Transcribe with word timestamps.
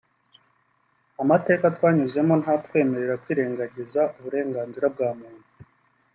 amateka 1.23 1.65
twanyuzemo 1.75 2.33
ntatwemerera 2.43 3.19
kwirengagiza 3.23 4.01
uburenganzira 4.17 4.85
bwa 4.93 5.09
muntu 5.19 5.47